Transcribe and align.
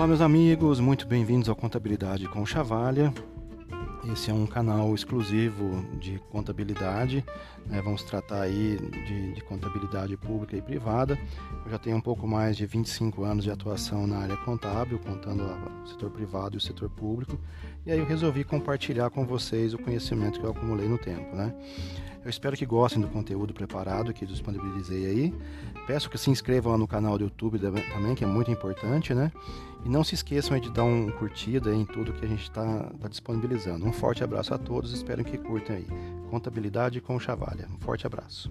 Olá, 0.00 0.06
meus 0.06 0.22
amigos, 0.22 0.80
muito 0.80 1.06
bem-vindos 1.06 1.46
ao 1.46 1.54
Contabilidade 1.54 2.26
com 2.26 2.46
Chavalha. 2.46 3.12
Esse 4.10 4.30
é 4.30 4.32
um 4.32 4.46
canal 4.46 4.94
exclusivo 4.94 5.84
de 6.00 6.18
contabilidade. 6.30 7.22
Né? 7.66 7.82
Vamos 7.82 8.02
tratar 8.02 8.40
aí 8.40 8.78
de, 8.78 9.34
de, 9.34 9.42
contabilidade 9.42 10.16
pública 10.16 10.56
e 10.56 10.62
privada. 10.62 11.18
Eu 11.66 11.70
já 11.70 11.78
tenho 11.78 11.98
um 11.98 12.00
pouco 12.00 12.26
mais 12.26 12.56
de 12.56 12.64
25 12.64 13.24
anos 13.24 13.44
de 13.44 13.50
atuação 13.50 14.06
na 14.06 14.20
área 14.20 14.38
contábil, 14.38 14.98
contando 14.98 15.42
o 15.44 15.86
setor 15.86 16.08
privado 16.10 16.56
e 16.56 16.56
o 16.56 16.60
setor 16.62 16.88
público. 16.88 17.38
E 17.84 17.92
aí 17.92 17.98
eu 17.98 18.06
resolvi 18.06 18.42
compartilhar 18.42 19.10
com 19.10 19.26
vocês 19.26 19.74
o 19.74 19.78
conhecimento 19.78 20.40
que 20.40 20.46
eu 20.46 20.50
acumulei 20.50 20.88
no 20.88 20.96
tempo, 20.96 21.36
né? 21.36 21.54
Eu 22.22 22.28
espero 22.28 22.56
que 22.56 22.66
gostem 22.66 23.00
do 23.00 23.08
conteúdo 23.08 23.54
preparado 23.54 24.12
que 24.12 24.26
disponibilizei 24.26 25.06
aí. 25.06 25.34
Peço 25.86 26.10
que 26.10 26.18
se 26.18 26.30
inscrevam 26.30 26.72
lá 26.72 26.78
no 26.78 26.86
canal 26.86 27.16
do 27.16 27.24
YouTube 27.24 27.58
também, 27.58 28.14
que 28.14 28.24
é 28.24 28.26
muito 28.26 28.50
importante, 28.50 29.14
né? 29.14 29.32
E 29.84 29.88
não 29.88 30.04
se 30.04 30.14
esqueçam 30.14 30.58
de 30.60 30.70
dar 30.70 30.84
um 30.84 31.10
curtida 31.10 31.74
em 31.74 31.86
tudo 31.86 32.12
que 32.12 32.24
a 32.24 32.28
gente 32.28 32.42
está 32.42 32.90
tá 33.00 33.08
disponibilizando. 33.08 33.86
Um 33.86 33.92
forte 33.92 34.22
abraço 34.22 34.52
a 34.52 34.58
todos, 34.58 34.92
espero 34.92 35.24
que 35.24 35.38
curtem 35.38 35.76
aí. 35.76 35.86
Contabilidade 36.30 37.00
com 37.00 37.18
Chavalha. 37.18 37.66
Um 37.74 37.80
forte 37.80 38.06
abraço. 38.06 38.50